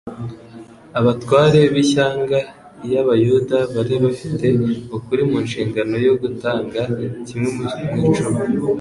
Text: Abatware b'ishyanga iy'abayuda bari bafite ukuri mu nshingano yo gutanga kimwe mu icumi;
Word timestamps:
Abatware 0.99 1.61
b'ishyanga 1.73 2.37
iy'abayuda 2.85 3.57
bari 3.73 3.95
bafite 4.03 4.47
ukuri 4.97 5.21
mu 5.29 5.37
nshingano 5.45 5.95
yo 6.07 6.13
gutanga 6.21 6.79
kimwe 7.27 7.49
mu 7.55 7.61
icumi; 7.67 8.39